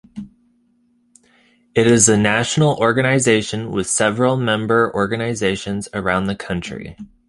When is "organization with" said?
2.77-3.85